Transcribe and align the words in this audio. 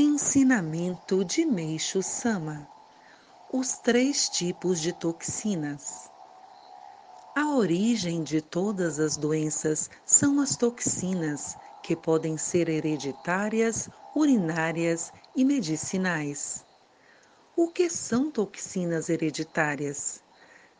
Ensinamento 0.00 1.24
de 1.24 1.44
Meixo 1.44 2.04
Sama: 2.04 2.68
Os 3.52 3.78
três 3.78 4.30
tipos 4.30 4.80
de 4.80 4.92
toxinas. 4.92 6.08
A 7.34 7.52
origem 7.56 8.22
de 8.22 8.40
todas 8.40 9.00
as 9.00 9.16
doenças 9.16 9.90
são 10.04 10.38
as 10.40 10.54
toxinas, 10.54 11.58
que 11.82 11.96
podem 11.96 12.38
ser 12.38 12.68
hereditárias, 12.68 13.90
urinárias 14.14 15.12
e 15.34 15.44
medicinais. 15.44 16.64
O 17.56 17.68
que 17.68 17.90
são 17.90 18.30
toxinas 18.30 19.08
hereditárias? 19.08 20.22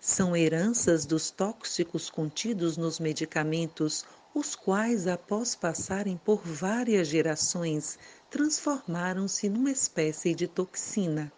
São 0.00 0.36
heranças 0.36 1.04
dos 1.04 1.30
tóxicos 1.30 2.08
contidos 2.08 2.76
nos 2.76 3.00
medicamentos 3.00 4.04
os 4.32 4.54
quais, 4.54 5.08
após 5.08 5.56
passarem 5.56 6.16
por 6.16 6.40
várias 6.44 7.08
gerações, 7.08 7.98
transformaram-se 8.30 9.48
numa 9.48 9.72
espécie 9.72 10.34
de 10.34 10.46
toxina. 10.46 11.32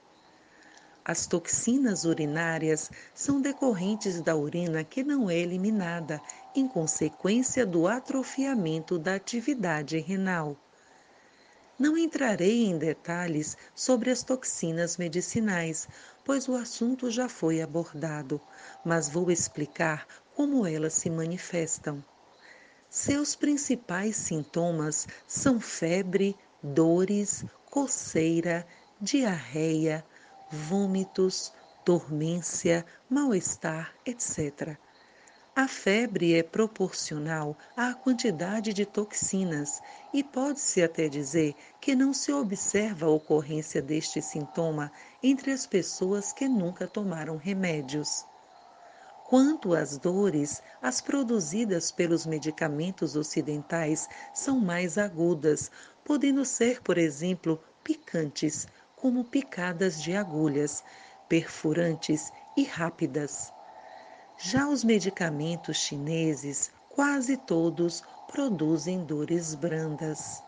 As 1.02 1.26
toxinas 1.26 2.04
urinárias 2.04 2.90
são 3.14 3.40
decorrentes 3.40 4.20
da 4.20 4.36
urina 4.36 4.84
que 4.84 5.02
não 5.02 5.30
é 5.30 5.38
eliminada, 5.38 6.20
em 6.54 6.68
consequência 6.68 7.64
do 7.64 7.88
atrofiamento 7.88 8.98
da 8.98 9.14
atividade 9.14 9.98
renal. 9.98 10.54
Não 11.80 11.96
entrarei 11.96 12.66
em 12.66 12.76
detalhes 12.76 13.56
sobre 13.74 14.10
as 14.10 14.22
toxinas 14.22 14.98
medicinais, 14.98 15.88
pois 16.22 16.46
o 16.46 16.54
assunto 16.54 17.10
já 17.10 17.26
foi 17.26 17.62
abordado, 17.62 18.38
mas 18.84 19.08
vou 19.08 19.30
explicar 19.30 20.06
como 20.36 20.66
elas 20.66 20.92
se 20.92 21.08
manifestam. 21.08 22.04
Seus 22.90 23.34
principais 23.34 24.14
sintomas 24.14 25.06
são 25.26 25.58
febre, 25.58 26.38
dores, 26.62 27.46
coceira, 27.64 28.66
diarreia, 29.00 30.04
vômitos, 30.50 31.50
dormência, 31.82 32.84
mal-estar, 33.08 33.94
etc. 34.04 34.78
A 35.62 35.68
febre 35.68 36.32
é 36.32 36.42
proporcional 36.42 37.54
à 37.76 37.92
quantidade 37.92 38.72
de 38.72 38.86
toxinas 38.86 39.82
e 40.10 40.24
pode-se 40.24 40.82
até 40.82 41.06
dizer 41.06 41.54
que 41.78 41.94
não 41.94 42.14
se 42.14 42.32
observa 42.32 43.04
a 43.04 43.10
ocorrência 43.10 43.82
deste 43.82 44.22
sintoma 44.22 44.90
entre 45.22 45.50
as 45.50 45.66
pessoas 45.66 46.32
que 46.32 46.48
nunca 46.48 46.88
tomaram 46.88 47.36
remédios. 47.36 48.26
Quanto 49.22 49.74
às 49.74 49.98
dores, 49.98 50.62
as 50.80 51.02
produzidas 51.02 51.92
pelos 51.92 52.24
medicamentos 52.24 53.14
ocidentais 53.14 54.08
são 54.32 54.58
mais 54.58 54.96
agudas, 54.96 55.70
podendo 56.02 56.42
ser, 56.42 56.80
por 56.80 56.96
exemplo, 56.96 57.62
picantes, 57.84 58.66
como 58.96 59.26
picadas 59.26 60.00
de 60.00 60.14
agulhas, 60.16 60.82
perfurantes 61.28 62.32
e 62.56 62.64
rápidas. 62.64 63.52
Já 64.42 64.66
os 64.66 64.82
medicamentos 64.82 65.76
chineses, 65.76 66.72
quase 66.88 67.36
todos, 67.36 68.02
produzem 68.26 69.04
dores 69.04 69.54
brandas. 69.54 70.42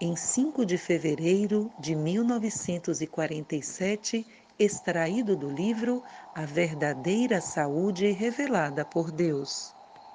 Em 0.00 0.16
5 0.16 0.66
de 0.66 0.76
fevereiro 0.76 1.72
de 1.78 1.94
1947, 1.94 4.26
extraído 4.58 5.36
do 5.36 5.48
livro 5.48 6.02
A 6.34 6.44
Verdadeira 6.44 7.40
Saúde 7.40 8.10
Revelada 8.10 8.84
por 8.84 9.12
Deus. 9.12 9.77